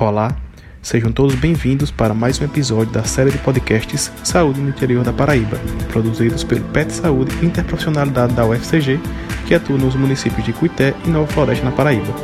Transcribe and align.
Olá, 0.00 0.30
sejam 0.80 1.10
todos 1.10 1.34
bem-vindos 1.34 1.90
para 1.90 2.14
mais 2.14 2.40
um 2.40 2.44
episódio 2.44 2.92
da 2.92 3.02
série 3.02 3.32
de 3.32 3.38
podcasts 3.38 4.12
Saúde 4.22 4.60
no 4.60 4.68
Interior 4.68 5.02
da 5.02 5.12
Paraíba, 5.12 5.58
produzidos 5.88 6.44
pelo 6.44 6.64
PET 6.66 6.92
Saúde 6.92 7.34
Interprofissionalidade 7.44 8.32
da 8.32 8.46
UFCG, 8.46 9.00
que 9.48 9.56
atua 9.56 9.76
nos 9.76 9.96
municípios 9.96 10.46
de 10.46 10.52
Cuité 10.52 10.94
e 11.04 11.08
Nova 11.08 11.26
Floresta, 11.26 11.64
na 11.64 11.72
Paraíba. 11.72 12.14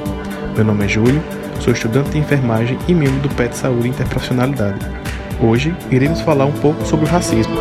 Meu 0.55 0.65
nome 0.65 0.85
é 0.85 0.89
Júlio, 0.89 1.21
sou 1.59 1.73
estudante 1.73 2.11
de 2.11 2.19
enfermagem 2.19 2.79
e 2.87 2.95
membro 2.95 3.29
do 3.29 3.35
PET 3.35 3.57
Saúde 3.57 3.89
Interprofissionalidade. 3.89 4.79
Hoje 5.41 5.75
iremos 5.91 6.21
falar 6.21 6.45
um 6.45 6.53
pouco 6.53 6.87
sobre 6.87 7.07
o 7.07 7.09
racismo. 7.09 7.57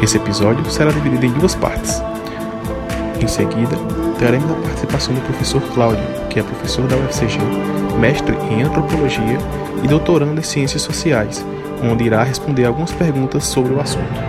Esse 0.00 0.18
episódio 0.18 0.64
será 0.70 0.92
dividido 0.92 1.26
em 1.26 1.32
duas 1.32 1.56
partes. 1.56 2.00
Em 3.20 3.26
seguida, 3.26 3.76
teremos 4.16 4.48
a 4.50 4.54
participação 4.54 5.12
do 5.12 5.20
professor 5.22 5.60
Cláudio, 5.74 6.04
que 6.30 6.38
é 6.38 6.42
professor 6.42 6.86
da 6.86 6.96
UFCG, 6.96 7.38
mestre 8.00 8.36
em 8.52 8.62
antropologia 8.62 9.38
e 9.82 9.88
doutorando 9.88 10.40
em 10.40 10.44
ciências 10.44 10.82
sociais, 10.82 11.44
onde 11.82 12.04
irá 12.04 12.22
responder 12.22 12.64
algumas 12.64 12.92
perguntas 12.92 13.44
sobre 13.44 13.74
o 13.74 13.80
assunto. 13.80 14.20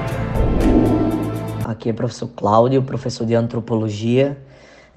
Aqui 1.65 1.89
é 1.89 1.91
o 1.91 1.95
professor 1.95 2.29
Cláudio, 2.35 2.81
professor 2.81 3.27
de 3.27 3.35
antropologia. 3.35 4.35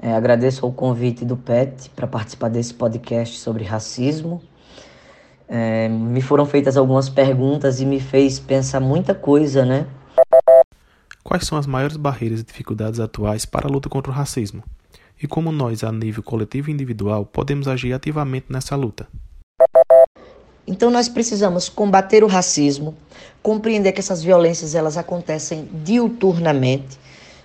É, 0.00 0.14
agradeço 0.14 0.66
o 0.66 0.72
convite 0.72 1.24
do 1.24 1.36
PET 1.36 1.90
para 1.94 2.06
participar 2.06 2.48
desse 2.48 2.72
podcast 2.72 3.38
sobre 3.38 3.62
racismo. 3.62 4.42
É, 5.46 5.86
me 5.90 6.22
foram 6.22 6.46
feitas 6.46 6.78
algumas 6.78 7.10
perguntas 7.10 7.78
e 7.78 7.84
me 7.84 8.00
fez 8.00 8.40
pensar 8.40 8.80
muita 8.80 9.14
coisa, 9.14 9.66
né? 9.66 9.86
Quais 11.24 11.46
são 11.46 11.56
as 11.56 11.66
maiores 11.66 11.96
barreiras 11.96 12.40
e 12.40 12.44
dificuldades 12.44 12.98
atuais 12.98 13.44
para 13.44 13.68
a 13.68 13.70
luta 13.70 13.88
contra 13.88 14.10
o 14.10 14.14
racismo? 14.14 14.64
E 15.22 15.26
como 15.28 15.52
nós, 15.52 15.84
a 15.84 15.92
nível 15.92 16.22
coletivo 16.22 16.68
e 16.68 16.72
individual, 16.72 17.24
podemos 17.24 17.68
agir 17.68 17.92
ativamente 17.92 18.46
nessa 18.48 18.74
luta? 18.74 19.06
Então 20.66 20.90
nós 20.90 21.08
precisamos 21.08 21.68
combater 21.68 22.24
o 22.24 22.26
racismo, 22.26 22.96
compreender 23.40 23.92
que 23.92 24.00
essas 24.00 24.22
violências 24.22 24.74
elas 24.74 24.96
acontecem 24.96 25.68
diuturnamente, 25.84 26.98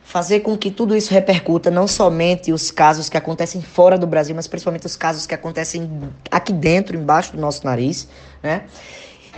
fazer 0.03 0.39
com 0.39 0.57
que 0.57 0.71
tudo 0.71 0.95
isso 0.95 1.13
repercuta 1.13 1.69
não 1.69 1.87
somente 1.87 2.51
os 2.51 2.71
casos 2.71 3.09
que 3.09 3.17
acontecem 3.17 3.61
fora 3.61 3.97
do 3.97 4.07
Brasil, 4.07 4.35
mas 4.35 4.47
principalmente 4.47 4.87
os 4.87 4.95
casos 4.95 5.27
que 5.27 5.35
acontecem 5.35 5.87
aqui 6.31 6.51
dentro, 6.51 6.97
embaixo 6.97 7.33
do 7.33 7.41
nosso 7.41 7.63
nariz, 7.63 8.07
né? 8.41 8.65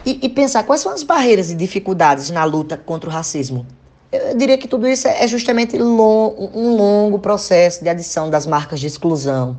E, 0.05 0.17
e 0.23 0.29
pensar 0.29 0.63
quais 0.63 0.81
são 0.81 0.93
as 0.93 1.03
barreiras 1.03 1.51
e 1.51 1.55
dificuldades 1.55 2.29
na 2.29 2.45
luta 2.45 2.77
contra 2.77 3.09
o 3.09 3.11
racismo. 3.11 3.65
Eu 4.11 4.35
diria 4.35 4.57
que 4.57 4.67
tudo 4.67 4.87
isso 4.87 5.07
é 5.07 5.27
justamente 5.27 5.79
um 5.79 6.75
longo 6.75 7.19
processo 7.19 7.83
de 7.83 7.89
adição 7.89 8.27
das 8.27 8.47
marcas 8.47 8.79
de 8.79 8.87
exclusão, 8.87 9.57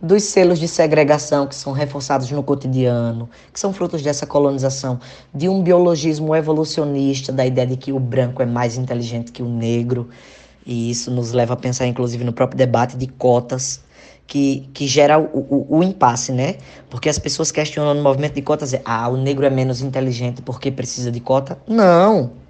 dos 0.00 0.24
selos 0.24 0.58
de 0.58 0.66
segregação 0.66 1.46
que 1.46 1.54
são 1.54 1.72
reforçados 1.72 2.28
no 2.32 2.42
cotidiano, 2.42 3.30
que 3.52 3.60
são 3.60 3.72
frutos 3.72 4.02
dessa 4.02 4.26
colonização, 4.26 4.98
de 5.32 5.48
um 5.48 5.62
biologismo 5.62 6.34
evolucionista, 6.34 7.30
da 7.32 7.46
ideia 7.46 7.68
de 7.68 7.76
que 7.76 7.92
o 7.92 8.00
branco 8.00 8.42
é 8.42 8.46
mais 8.46 8.76
inteligente 8.76 9.30
que 9.30 9.40
o 9.40 9.48
negro. 9.48 10.08
E 10.66 10.90
isso 10.90 11.08
nos 11.08 11.30
leva 11.30 11.54
a 11.54 11.56
pensar, 11.56 11.86
inclusive, 11.86 12.24
no 12.24 12.32
próprio 12.32 12.58
debate 12.58 12.96
de 12.96 13.06
cotas, 13.06 13.80
que, 14.26 14.68
que 14.74 14.88
gera 14.88 15.16
o, 15.16 15.66
o, 15.70 15.78
o 15.78 15.82
impasse, 15.84 16.32
né? 16.32 16.56
Porque 16.90 17.08
as 17.08 17.20
pessoas 17.20 17.52
questionam 17.52 17.94
no 17.94 18.02
movimento 18.02 18.34
de 18.34 18.42
cotas, 18.42 18.74
é, 18.74 18.82
ah, 18.84 19.08
o 19.08 19.16
negro 19.16 19.46
é 19.46 19.50
menos 19.50 19.80
inteligente 19.80 20.42
porque 20.42 20.72
precisa 20.72 21.12
de 21.12 21.20
cota. 21.20 21.56
Não! 21.68 22.42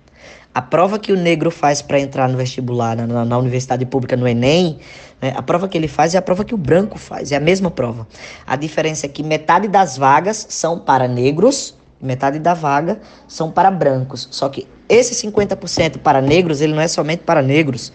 A 0.55 0.61
prova 0.61 0.99
que 0.99 1.13
o 1.13 1.17
negro 1.17 1.51
faz 1.51 1.81
para 1.81 1.99
entrar 1.99 2.29
no 2.29 2.37
vestibular, 2.37 2.95
na, 2.95 3.25
na, 3.25 3.39
universidade 3.39 3.87
pública, 3.87 4.17
no 4.17 4.29
Enem, 4.29 4.79
né, 5.21 5.33
a 5.35 5.43
prova 5.43 5.67
que 5.67 5.79
ele 5.79 5.89
faz 5.89 6.15
é 6.15 6.19
a 6.19 6.23
prova 6.23 6.45
que 6.45 6.55
o 6.55 6.59
branco 6.59 6.99
faz, 6.99 7.33
é 7.33 7.37
a 7.37 7.41
mesma 7.41 7.71
prova. 7.71 8.07
A 8.47 8.55
diferença 8.55 9.07
é 9.07 9.09
que 9.09 9.23
metade 9.23 9.67
das 9.67 9.97
vagas 9.97 10.47
são 10.51 10.79
para 10.79 11.09
negros, 11.09 11.75
metade 12.01 12.39
da 12.39 12.53
vaga 12.53 13.01
são 13.27 13.51
para 13.51 13.71
brancos. 13.71 14.29
Só 14.31 14.49
que 14.51 14.69
esse 14.89 15.27
50% 15.27 15.99
para 15.99 16.21
negros, 16.21 16.61
ele 16.61 16.75
não 16.75 16.83
é 16.83 16.89
somente 16.89 17.21
para 17.21 17.41
negros. 17.41 17.91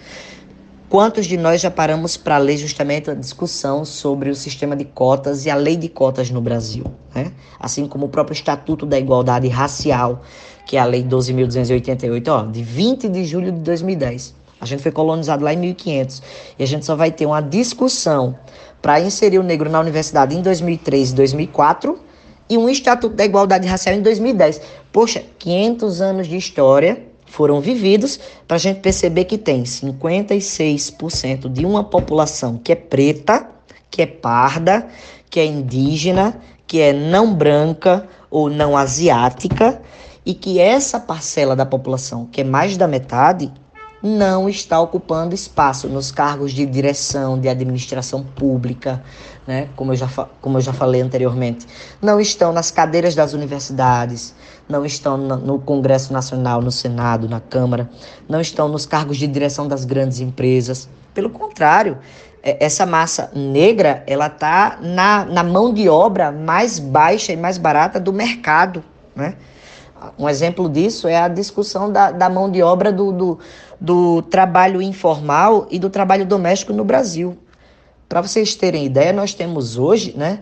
Quantos 0.90 1.26
de 1.26 1.36
nós 1.36 1.60
já 1.60 1.70
paramos 1.70 2.16
para 2.16 2.38
ler 2.38 2.58
justamente 2.58 3.12
a 3.12 3.14
discussão 3.14 3.84
sobre 3.84 4.30
o 4.30 4.36
sistema 4.36 4.74
de 4.74 4.86
cotas 4.86 5.46
e 5.46 5.50
a 5.50 5.56
lei 5.56 5.76
de 5.76 5.90
cotas 5.90 6.32
no 6.32 6.42
Brasil? 6.42 6.86
Né? 7.14 7.34
Assim 7.60 7.88
como 7.88 8.06
o 8.06 8.10
próprio 8.10 8.34
Estatuto 8.34 8.86
da 8.86 8.98
Igualdade 8.98 9.50
Racial 9.50 10.24
que 10.68 10.76
é 10.76 10.80
a 10.82 10.86
Lei 10.86 11.02
12.288, 11.02 12.28
ó, 12.28 12.44
de 12.52 12.62
20 12.62 13.08
de 13.08 13.24
julho 13.24 13.54
de 13.54 13.60
2010. 13.62 14.36
A 14.60 14.66
gente 14.66 14.84
foi 14.84 14.92
colonizado 14.92 15.44
lá 15.44 15.54
em 15.54 15.58
1500 15.58 16.22
e 16.60 16.64
a 16.64 16.68
gente 16.68 16.86
só 16.86 16.96
vai 16.96 17.10
ter 17.10 17.26
uma 17.26 17.42
discussão 17.42 18.38
para 18.82 19.00
inserir 19.00 19.40
o 19.40 19.44
negro 19.44 19.70
na 19.70 19.80
universidade 19.80 20.36
em 20.36 20.42
2003 20.42 21.12
e 21.12 21.16
2004 21.16 21.98
e 22.50 22.58
um 22.58 22.68
Estatuto 22.68 23.16
da 23.16 23.24
Igualdade 23.24 23.66
Racial 23.66 23.96
em 23.96 24.02
2010. 24.02 24.62
Poxa, 24.92 25.24
500 25.40 26.02
anos 26.02 26.28
de 26.28 26.36
história 26.36 27.02
foram 27.28 27.62
vividos 27.62 28.20
para 28.48 28.56
a 28.56 28.60
gente 28.60 28.82
perceber 28.82 29.26
que 29.26 29.38
tem 29.38 29.64
56% 29.64 31.50
de 31.50 31.66
uma 31.66 31.84
população 31.84 32.58
que 32.58 32.74
é 32.74 32.76
preta, 32.76 33.48
que 33.90 34.02
é 34.02 34.06
parda, 34.06 34.86
que 35.30 35.40
é 35.40 35.46
indígena, 35.46 36.42
que 36.66 36.82
é 36.82 36.92
não 36.92 37.34
branca 37.34 38.08
ou 38.30 38.50
não 38.50 38.76
asiática 38.76 39.82
e 40.28 40.34
que 40.34 40.60
essa 40.60 41.00
parcela 41.00 41.56
da 41.56 41.66
população, 41.66 42.26
que 42.26 42.42
é 42.42 42.44
mais 42.44 42.76
da 42.76 42.86
metade, 42.86 43.50
não 44.04 44.50
está 44.50 44.78
ocupando 44.78 45.34
espaço 45.34 45.88
nos 45.88 46.12
cargos 46.12 46.52
de 46.52 46.66
direção, 46.66 47.40
de 47.40 47.48
administração 47.48 48.26
pública, 48.26 49.02
né? 49.48 49.70
como, 49.78 49.94
eu 49.94 49.96
já, 49.96 50.10
como 50.42 50.58
eu 50.58 50.62
já 50.62 50.74
falei 50.74 51.00
anteriormente. 51.00 51.66
Não 52.02 52.20
estão 52.20 52.52
nas 52.52 52.70
cadeiras 52.70 53.16
das 53.16 53.32
universidades, 53.32 54.36
não 54.68 54.86
estão 54.86 55.18
no 55.18 55.60
Congresso 55.60 56.12
Nacional, 56.12 56.62
no 56.62 56.74
Senado, 56.74 57.30
na 57.30 57.40
Câmara, 57.40 57.90
não 58.28 58.42
estão 58.42 58.68
nos 58.68 58.86
cargos 58.86 59.16
de 59.16 59.28
direção 59.28 59.66
das 59.66 59.86
grandes 59.86 60.20
empresas. 60.20 60.90
Pelo 61.14 61.30
contrário, 61.30 62.00
é, 62.44 62.66
essa 62.66 62.86
massa 62.86 63.32
negra 63.34 64.04
ela 64.06 64.28
está 64.28 64.78
na, 64.82 65.24
na 65.24 65.42
mão 65.42 65.74
de 65.74 65.88
obra 65.88 66.34
mais 66.34 66.80
baixa 66.80 67.32
e 67.32 67.38
mais 67.38 67.58
barata 67.58 67.98
do 67.98 68.12
mercado. 68.12 68.84
Né? 69.16 69.36
Um 70.18 70.28
exemplo 70.28 70.70
disso 70.70 71.08
é 71.08 71.18
a 71.18 71.28
discussão 71.28 71.92
da, 71.92 72.12
da 72.12 72.30
mão 72.30 72.50
de 72.50 72.62
obra 72.62 72.92
do, 72.92 73.12
do, 73.12 73.40
do 73.80 74.22
trabalho 74.24 74.82
informal 74.82 75.68
e 75.70 75.80
do 75.80 75.90
trabalho 75.90 76.26
doméstico 76.26 76.74
no 76.74 76.84
Brasil. 76.84 77.38
Para 78.08 78.22
vocês 78.22 78.56
terem 78.56 78.86
ideia, 78.86 79.12
nós 79.12 79.34
temos 79.34 79.78
hoje 79.78 80.14
né, 80.16 80.40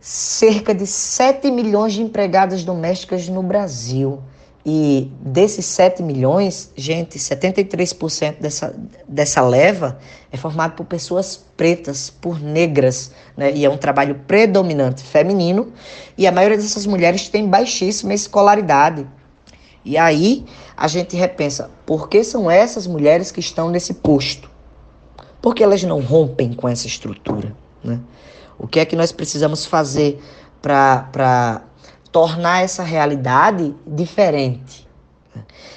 cerca 0.00 0.74
de 0.74 0.86
7 0.86 1.50
milhões 1.50 1.92
de 1.92 2.02
empregadas 2.02 2.64
domésticas 2.64 3.28
no 3.28 3.42
Brasil. 3.42 4.20
E 4.64 5.10
desses 5.20 5.66
7 5.66 6.04
milhões, 6.04 6.70
gente, 6.76 7.18
73% 7.18 8.38
dessa, 8.38 8.74
dessa 9.08 9.40
leva 9.40 9.98
é 10.30 10.36
formado 10.36 10.74
por 10.74 10.86
pessoas 10.86 11.44
pretas, 11.56 12.10
por 12.10 12.40
negras, 12.40 13.10
né? 13.36 13.52
E 13.52 13.64
é 13.64 13.70
um 13.70 13.76
trabalho 13.76 14.20
predominante 14.26 15.02
feminino. 15.02 15.72
E 16.16 16.28
a 16.28 16.32
maioria 16.32 16.56
dessas 16.56 16.86
mulheres 16.86 17.28
tem 17.28 17.48
baixíssima 17.48 18.14
escolaridade. 18.14 19.04
E 19.84 19.98
aí 19.98 20.44
a 20.76 20.86
gente 20.86 21.16
repensa, 21.16 21.68
por 21.84 22.08
que 22.08 22.22
são 22.22 22.48
essas 22.48 22.86
mulheres 22.86 23.32
que 23.32 23.40
estão 23.40 23.68
nesse 23.68 23.94
posto? 23.94 24.48
Porque 25.40 25.64
elas 25.64 25.82
não 25.82 26.00
rompem 26.00 26.52
com 26.52 26.68
essa 26.68 26.86
estrutura, 26.86 27.52
né? 27.82 27.98
O 28.56 28.68
que 28.68 28.78
é 28.78 28.84
que 28.84 28.94
nós 28.94 29.10
precisamos 29.10 29.66
fazer 29.66 30.22
para 30.62 31.62
tornar 32.12 32.62
essa 32.62 32.82
realidade 32.82 33.74
diferente. 33.86 34.86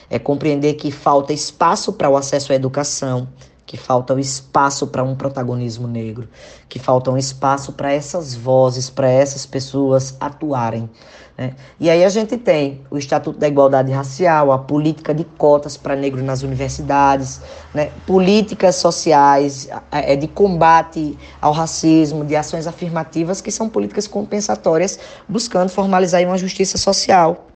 É 0.09 0.19
compreender 0.19 0.73
que 0.73 0.91
falta 0.91 1.33
espaço 1.33 1.93
para 1.93 2.09
o 2.09 2.17
acesso 2.17 2.51
à 2.51 2.55
educação, 2.55 3.27
que 3.65 3.77
falta 3.77 4.13
o 4.13 4.19
espaço 4.19 4.87
para 4.87 5.03
um 5.03 5.15
protagonismo 5.15 5.87
negro, 5.87 6.27
que 6.69 6.77
falta 6.77 7.09
um 7.09 7.17
espaço 7.17 7.73
para 7.73 7.91
essas 7.91 8.35
vozes, 8.35 8.89
para 8.89 9.09
essas 9.09 9.45
pessoas 9.45 10.15
atuarem. 10.19 10.89
Né? 11.37 11.53
E 11.79 11.89
aí 11.89 12.03
a 12.03 12.09
gente 12.09 12.37
tem 12.37 12.81
o 12.89 12.97
Estatuto 12.97 13.37
da 13.37 13.47
Igualdade 13.47 13.91
Racial, 13.91 14.51
a 14.51 14.57
política 14.57 15.13
de 15.13 15.23
cotas 15.23 15.75
para 15.75 15.95
negros 15.95 16.23
nas 16.23 16.43
universidades, 16.43 17.41
né? 17.73 17.91
políticas 18.05 18.75
sociais 18.75 19.67
é, 19.91 20.15
de 20.15 20.27
combate 20.27 21.17
ao 21.41 21.51
racismo, 21.51 22.23
de 22.23 22.35
ações 22.35 22.67
afirmativas, 22.67 23.41
que 23.41 23.51
são 23.51 23.67
políticas 23.67 24.07
compensatórias, 24.07 24.99
buscando 25.27 25.69
formalizar 25.69 26.23
uma 26.23 26.37
justiça 26.37 26.77
social. 26.77 27.47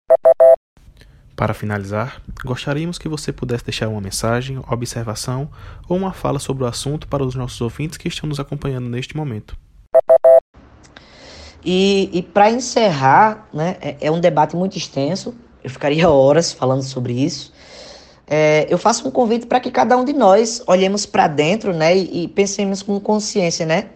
Para 1.36 1.54
finalizar, 1.54 2.22
gostaríamos 2.44 2.98
que 2.98 3.08
você 3.08 3.32
pudesse 3.32 3.64
deixar 3.64 3.88
uma 3.88 4.02
mensagem, 4.02 4.60
observação 4.70 5.50
ou 5.88 5.96
uma 5.96 6.12
fala 6.12 6.38
sobre 6.38 6.66
o 6.66 6.68
assunto 6.68 7.08
para 7.08 7.24
os 7.24 7.34
nossos 7.34 7.62
ouvintes 7.62 7.98
que 7.98 8.10
estão 8.10 8.28
nos 8.28 8.42
acompanhando 8.42 8.90
neste 8.90 9.16
momento. 9.16 9.56
E, 11.64 12.10
e 12.14 12.22
para 12.22 12.50
encerrar, 12.50 13.48
né, 13.54 13.78
é, 13.82 13.98
é, 14.02 14.12
um 14.12 14.20
debate 14.20 14.56
muito 14.56 14.78
extenso, 14.78 15.36
eu 15.64 15.70
ficaria 15.70 16.08
horas 16.10 16.52
falando 16.52 16.84
sobre 16.84 17.14
isso. 17.14 17.54
É, 18.28 18.68
eu 18.70 18.78
faço 18.78 19.08
um 19.08 19.12
convite 19.12 19.48
para 19.48 19.60
que 19.60 19.72
cada 19.72 19.98
um 19.98 20.06
de 20.06 20.14
nós 20.14 20.62
olhemos 20.68 21.06
para 21.06 21.28
dentro 21.28 21.74
né, 21.74 21.98
e, 21.98 22.24
e 22.24 22.28
pensemos 22.28 22.84
com 22.84 23.00
consciência, 23.00 23.66
né? 23.66 23.90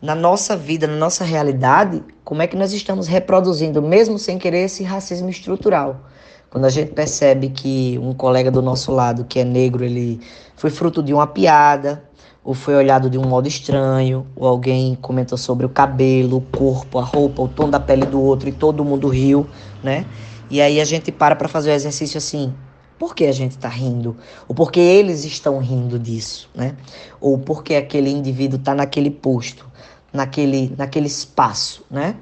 na 0.00 0.14
nossa 0.14 0.56
vida, 0.56 0.86
na 0.86 0.96
nossa 0.96 1.24
realidade, 1.24 2.02
como 2.24 2.40
é 2.40 2.46
que 2.46 2.56
nós 2.56 2.72
estamos 2.72 3.06
reproduzindo, 3.08 3.82
mesmo 3.82 4.18
sem 4.18 4.38
querer, 4.38 4.64
esse 4.64 4.84
racismo 4.84 5.28
estrutural. 5.28 6.08
Quando 6.50 6.64
a 6.64 6.70
gente 6.70 6.92
percebe 6.92 7.50
que 7.50 7.98
um 8.02 8.14
colega 8.14 8.50
do 8.50 8.62
nosso 8.62 8.90
lado, 8.92 9.24
que 9.24 9.38
é 9.38 9.44
negro, 9.44 9.84
ele 9.84 10.20
foi 10.56 10.70
fruto 10.70 11.02
de 11.02 11.12
uma 11.12 11.26
piada, 11.26 12.02
ou 12.42 12.54
foi 12.54 12.74
olhado 12.74 13.10
de 13.10 13.18
um 13.18 13.26
modo 13.26 13.46
estranho, 13.46 14.26
ou 14.34 14.48
alguém 14.48 14.94
comentou 14.94 15.36
sobre 15.36 15.66
o 15.66 15.68
cabelo, 15.68 16.38
o 16.38 16.40
corpo, 16.40 16.98
a 16.98 17.02
roupa, 17.02 17.42
o 17.42 17.48
tom 17.48 17.68
da 17.68 17.78
pele 17.78 18.06
do 18.06 18.20
outro 18.20 18.48
e 18.48 18.52
todo 18.52 18.82
mundo 18.82 19.08
riu, 19.08 19.46
né? 19.82 20.06
E 20.50 20.62
aí 20.62 20.80
a 20.80 20.84
gente 20.84 21.12
para 21.12 21.36
para 21.36 21.46
fazer 21.46 21.70
o 21.70 21.74
exercício 21.74 22.16
assim, 22.16 22.54
por 22.98 23.14
que 23.14 23.26
a 23.26 23.32
gente 23.32 23.50
está 23.52 23.68
rindo? 23.68 24.16
Ou 24.48 24.54
porque 24.54 24.80
eles 24.80 25.26
estão 25.26 25.58
rindo 25.58 25.98
disso, 25.98 26.48
né? 26.54 26.74
Ou 27.20 27.36
porque 27.38 27.74
aquele 27.74 28.10
indivíduo 28.10 28.58
está 28.58 28.74
naquele 28.74 29.10
posto, 29.10 29.66
naquele, 30.10 30.74
naquele 30.76 31.06
espaço, 31.06 31.84
né? 31.90 32.16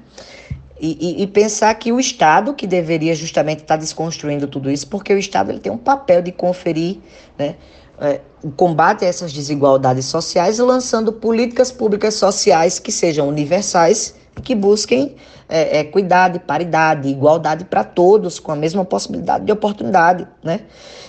E, 0.79 0.97
e, 0.99 1.23
e, 1.23 1.27
pensar 1.27 1.73
que 1.75 1.91
o 1.91 1.99
Estado, 1.99 2.53
que 2.53 2.67
deveria 2.67 3.15
justamente 3.15 3.61
estar 3.63 3.77
desconstruindo 3.77 4.47
tudo 4.47 4.69
isso, 4.69 4.87
porque 4.87 5.11
o 5.13 5.17
Estado 5.17 5.51
ele 5.51 5.59
tem 5.59 5.71
um 5.71 5.77
papel 5.77 6.21
de 6.21 6.31
conferir 6.31 6.97
né, 7.37 7.55
é, 7.99 8.21
o 8.43 8.51
combate 8.51 9.03
a 9.03 9.07
essas 9.07 9.33
desigualdades 9.33 10.05
sociais, 10.05 10.59
lançando 10.59 11.11
políticas 11.11 11.71
públicas 11.71 12.13
sociais 12.13 12.77
que 12.77 12.91
sejam 12.91 13.27
universais 13.27 14.13
e 14.37 14.41
que 14.41 14.53
busquem 14.53 15.15
é, 15.49 15.79
é, 15.79 15.83
cuidado, 15.83 16.39
paridade, 16.39 17.07
igualdade 17.07 17.65
para 17.65 17.83
todos, 17.83 18.39
com 18.39 18.51
a 18.51 18.55
mesma 18.55 18.85
possibilidade 18.85 19.45
de 19.45 19.51
oportunidade. 19.51 20.27
Né? 20.43 20.61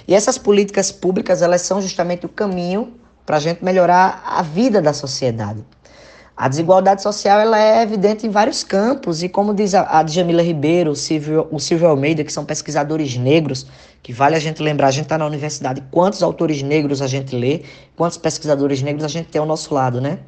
E 0.07 0.15
essas 0.15 0.39
políticas 0.39 0.91
públicas 0.91 1.43
elas 1.43 1.61
são 1.63 1.83
justamente 1.83 2.25
o 2.25 2.29
caminho 2.29 2.95
para 3.27 3.37
a 3.37 3.41
gente 3.41 3.63
melhorar 3.63 4.23
a 4.25 4.41
vida 4.41 4.81
da 4.81 4.95
sociedade. 4.95 5.63
A 6.41 6.47
desigualdade 6.47 7.03
social 7.03 7.41
ela 7.41 7.59
é 7.59 7.83
evidente 7.83 8.25
em 8.25 8.31
vários 8.31 8.63
campos, 8.63 9.25
e 9.25 9.29
como 9.29 9.53
diz 9.53 9.75
a, 9.75 10.05
Djamila 10.05 10.41
Ribeiro, 10.41 10.93
o 10.93 10.95
Silvio, 10.95 11.49
o 11.51 11.59
Silvio 11.59 11.89
Almeida, 11.89 12.23
que 12.23 12.33
são 12.33 12.45
pesquisadores 12.45 13.17
negros, 13.17 13.67
que 14.05 14.13
vale 14.13 14.37
a 14.37 14.39
gente 14.39 14.63
lembrar, 14.63 14.87
a 14.87 14.91
gente 14.93 15.07
está 15.07 15.19
na 15.19 15.27
universidade, 15.27 15.83
quantos 15.91 16.23
autores 16.23 16.63
negros 16.63 17.03
a 17.03 17.09
gente 17.09 17.35
lê, 17.35 17.63
quantos 17.97 18.17
pesquisadores 18.17 18.81
negros 18.81 19.05
a 19.05 19.09
gente 19.09 19.27
tem 19.27 19.41
ao 19.41 19.47
nosso 19.47 19.75
lado, 19.75 20.01
né? 20.01 20.21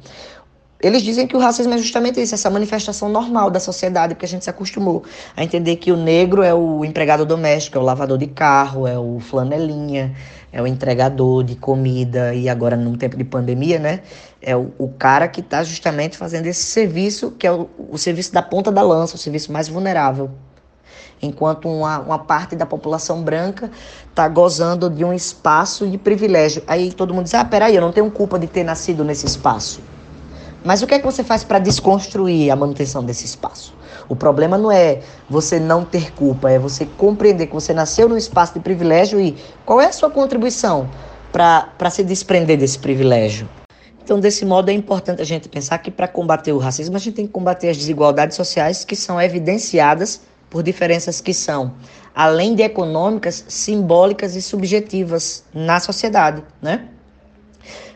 Eles 0.81 1.03
dizem 1.03 1.27
que 1.27 1.35
o 1.35 1.39
racismo 1.39 1.73
é 1.73 1.77
justamente 1.77 2.19
isso, 2.19 2.33
essa 2.33 2.49
manifestação 2.49 3.07
normal 3.07 3.51
da 3.51 3.59
sociedade, 3.59 4.15
porque 4.15 4.25
a 4.25 4.29
gente 4.29 4.43
se 4.43 4.49
acostumou 4.49 5.03
a 5.37 5.43
entender 5.43 5.75
que 5.75 5.91
o 5.91 5.97
negro 5.97 6.41
é 6.41 6.53
o 6.53 6.83
empregado 6.83 7.23
doméstico, 7.23 7.77
é 7.77 7.81
o 7.81 7.83
lavador 7.83 8.17
de 8.17 8.25
carro, 8.25 8.87
é 8.87 8.97
o 8.97 9.19
flanelinha, 9.19 10.15
é 10.51 10.59
o 10.61 10.65
entregador 10.65 11.43
de 11.43 11.55
comida, 11.55 12.33
e 12.33 12.49
agora, 12.49 12.75
num 12.75 12.95
tempo 12.95 13.15
de 13.15 13.23
pandemia, 13.23 13.77
né, 13.77 14.01
é 14.41 14.55
o, 14.57 14.71
o 14.79 14.89
cara 14.89 15.27
que 15.27 15.41
está 15.41 15.63
justamente 15.63 16.17
fazendo 16.17 16.47
esse 16.47 16.63
serviço, 16.63 17.31
que 17.31 17.45
é 17.45 17.51
o, 17.51 17.69
o 17.77 17.97
serviço 17.97 18.33
da 18.33 18.41
ponta 18.41 18.71
da 18.71 18.81
lança, 18.81 19.15
o 19.15 19.19
serviço 19.19 19.51
mais 19.51 19.67
vulnerável. 19.67 20.31
Enquanto 21.21 21.69
uma, 21.69 21.99
uma 21.99 22.19
parte 22.19 22.55
da 22.55 22.65
população 22.65 23.21
branca 23.21 23.69
está 24.09 24.27
gozando 24.27 24.89
de 24.89 25.05
um 25.05 25.13
espaço 25.13 25.87
de 25.87 25.95
privilégio. 25.95 26.63
Aí 26.65 26.91
todo 26.91 27.13
mundo 27.13 27.25
diz: 27.25 27.35
ah, 27.35 27.45
peraí, 27.45 27.75
eu 27.75 27.81
não 27.81 27.91
tenho 27.91 28.09
culpa 28.09 28.39
de 28.39 28.47
ter 28.47 28.63
nascido 28.63 29.03
nesse 29.05 29.27
espaço. 29.27 29.81
Mas 30.63 30.81
o 30.81 30.87
que 30.87 30.93
é 30.93 30.99
que 30.99 31.05
você 31.05 31.23
faz 31.23 31.43
para 31.43 31.57
desconstruir 31.57 32.51
a 32.51 32.55
manutenção 32.55 33.03
desse 33.03 33.25
espaço? 33.25 33.73
O 34.07 34.15
problema 34.15 34.57
não 34.57 34.71
é 34.71 34.99
você 35.29 35.59
não 35.59 35.83
ter 35.83 36.13
culpa, 36.13 36.51
é 36.51 36.59
você 36.59 36.85
compreender 36.85 37.47
que 37.47 37.53
você 37.53 37.73
nasceu 37.73 38.07
num 38.07 38.17
espaço 38.17 38.53
de 38.53 38.59
privilégio 38.59 39.19
e 39.19 39.35
qual 39.65 39.81
é 39.81 39.87
a 39.87 39.91
sua 39.91 40.11
contribuição 40.11 40.89
para 41.31 41.89
se 41.89 42.03
desprender 42.03 42.57
desse 42.57 42.77
privilégio. 42.77 43.49
Então, 44.03 44.19
desse 44.19 44.45
modo, 44.45 44.69
é 44.69 44.73
importante 44.73 45.21
a 45.21 45.25
gente 45.25 45.47
pensar 45.47 45.77
que 45.77 45.89
para 45.89 46.07
combater 46.07 46.51
o 46.51 46.57
racismo, 46.57 46.95
a 46.95 46.99
gente 46.99 47.15
tem 47.15 47.25
que 47.25 47.31
combater 47.31 47.69
as 47.69 47.77
desigualdades 47.77 48.35
sociais 48.35 48.83
que 48.83 48.95
são 48.95 49.21
evidenciadas 49.21 50.21
por 50.49 50.61
diferenças 50.61 51.21
que 51.21 51.33
são, 51.33 51.73
além 52.13 52.53
de 52.53 52.61
econômicas, 52.61 53.45
simbólicas 53.47 54.35
e 54.35 54.41
subjetivas 54.41 55.45
na 55.53 55.79
sociedade, 55.79 56.43
né? 56.61 56.89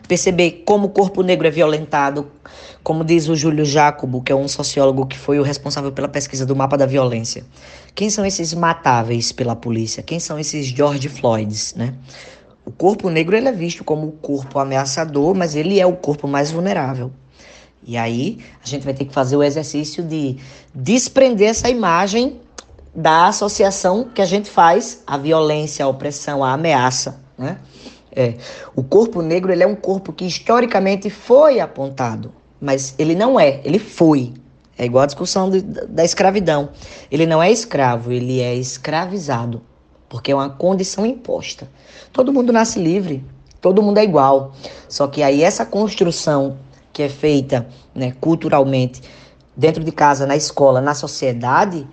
Perceber 0.06 0.62
como 0.64 0.86
o 0.86 0.90
corpo 0.90 1.22
negro 1.22 1.46
é 1.46 1.50
violentado, 1.50 2.26
como 2.82 3.04
diz 3.04 3.28
o 3.28 3.34
Júlio 3.34 3.64
Jacobo, 3.64 4.22
que 4.22 4.30
é 4.30 4.34
um 4.34 4.48
sociólogo 4.48 5.06
que 5.06 5.18
foi 5.18 5.38
o 5.38 5.42
responsável 5.42 5.92
pela 5.92 6.08
pesquisa 6.08 6.46
do 6.46 6.54
mapa 6.54 6.76
da 6.76 6.86
violência. 6.86 7.44
Quem 7.94 8.08
são 8.10 8.24
esses 8.24 8.54
matáveis 8.54 9.32
pela 9.32 9.56
polícia? 9.56 10.02
Quem 10.02 10.20
são 10.20 10.38
esses 10.38 10.66
George 10.66 11.08
Floyds, 11.08 11.74
né? 11.74 11.94
O 12.64 12.70
corpo 12.70 13.08
negro 13.08 13.36
ele 13.36 13.48
é 13.48 13.52
visto 13.52 13.84
como 13.84 14.08
o 14.08 14.12
corpo 14.12 14.58
ameaçador, 14.58 15.34
mas 15.34 15.54
ele 15.54 15.80
é 15.80 15.86
o 15.86 15.94
corpo 15.94 16.26
mais 16.26 16.50
vulnerável. 16.50 17.12
E 17.86 17.96
aí 17.96 18.38
a 18.62 18.66
gente 18.66 18.84
vai 18.84 18.92
ter 18.92 19.04
que 19.04 19.14
fazer 19.14 19.36
o 19.36 19.42
exercício 19.42 20.02
de 20.02 20.36
desprender 20.74 21.48
essa 21.48 21.70
imagem 21.70 22.40
da 22.94 23.28
associação 23.28 24.08
que 24.12 24.20
a 24.20 24.26
gente 24.26 24.50
faz 24.50 25.02
à 25.06 25.16
violência, 25.16 25.84
à 25.84 25.88
opressão, 25.88 26.42
à 26.42 26.52
ameaça, 26.52 27.20
né? 27.38 27.58
É. 28.16 28.34
O 28.74 28.82
corpo 28.82 29.20
negro 29.20 29.52
ele 29.52 29.62
é 29.62 29.66
um 29.66 29.76
corpo 29.76 30.10
que 30.10 30.24
historicamente 30.24 31.10
foi 31.10 31.60
apontado, 31.60 32.32
mas 32.58 32.94
ele 32.98 33.14
não 33.14 33.38
é, 33.38 33.60
ele 33.62 33.78
foi. 33.78 34.32
É 34.78 34.86
igual 34.86 35.04
a 35.04 35.06
discussão 35.06 35.50
de, 35.50 35.60
da 35.60 36.02
escravidão. 36.02 36.70
Ele 37.10 37.26
não 37.26 37.42
é 37.42 37.52
escravo, 37.52 38.10
ele 38.10 38.40
é 38.40 38.54
escravizado, 38.54 39.60
porque 40.08 40.32
é 40.32 40.34
uma 40.34 40.48
condição 40.48 41.04
imposta. 41.04 41.68
Todo 42.10 42.32
mundo 42.32 42.54
nasce 42.54 42.78
livre, 42.78 43.22
todo 43.60 43.82
mundo 43.82 43.98
é 43.98 44.04
igual. 44.04 44.54
Só 44.88 45.06
que 45.06 45.22
aí 45.22 45.42
essa 45.42 45.66
construção 45.66 46.56
que 46.94 47.02
é 47.02 47.10
feita 47.10 47.66
né, 47.94 48.14
culturalmente 48.18 49.02
dentro 49.54 49.84
de 49.84 49.92
casa, 49.92 50.26
na 50.26 50.36
escola, 50.36 50.80
na 50.80 50.94
sociedade, 50.94 51.86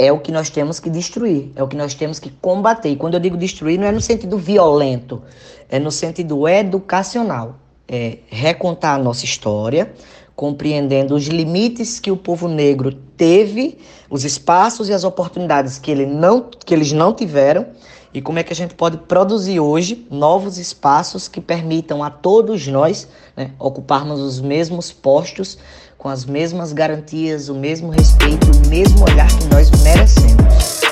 é 0.00 0.10
o 0.10 0.18
que 0.18 0.32
nós 0.32 0.48
temos 0.48 0.80
que 0.80 0.88
destruir, 0.88 1.52
é 1.54 1.62
o 1.62 1.68
que 1.68 1.76
nós 1.76 1.92
temos 1.92 2.18
que 2.18 2.30
combater. 2.30 2.88
E 2.88 2.96
quando 2.96 3.14
eu 3.14 3.20
digo 3.20 3.36
destruir, 3.36 3.78
não 3.78 3.86
é 3.86 3.92
no 3.92 4.00
sentido 4.00 4.38
violento, 4.38 5.22
é 5.68 5.78
no 5.78 5.90
sentido 5.90 6.48
educacional. 6.48 7.56
É 7.86 8.16
recontar 8.28 8.98
a 8.98 9.02
nossa 9.02 9.26
história, 9.26 9.92
compreendendo 10.34 11.14
os 11.14 11.26
limites 11.26 12.00
que 12.00 12.10
o 12.10 12.16
povo 12.16 12.48
negro 12.48 12.92
teve, 13.14 13.76
os 14.08 14.24
espaços 14.24 14.88
e 14.88 14.94
as 14.94 15.04
oportunidades 15.04 15.78
que, 15.78 15.90
ele 15.90 16.06
não, 16.06 16.48
que 16.64 16.72
eles 16.72 16.92
não 16.92 17.12
tiveram, 17.12 17.66
e 18.14 18.22
como 18.22 18.38
é 18.38 18.42
que 18.42 18.54
a 18.54 18.56
gente 18.56 18.74
pode 18.74 18.96
produzir 18.96 19.60
hoje 19.60 20.06
novos 20.10 20.56
espaços 20.56 21.28
que 21.28 21.42
permitam 21.42 22.02
a 22.02 22.08
todos 22.08 22.66
nós 22.66 23.06
né, 23.36 23.50
ocuparmos 23.58 24.18
os 24.18 24.40
mesmos 24.40 24.90
postos 24.90 25.58
com 26.00 26.08
as 26.08 26.24
mesmas 26.24 26.72
garantias, 26.72 27.50
o 27.50 27.54
mesmo 27.54 27.90
respeito, 27.90 28.46
o 28.50 28.68
mesmo 28.70 29.04
olhar 29.04 29.28
que 29.28 29.44
nós 29.48 29.70
merecemos. 29.82 30.89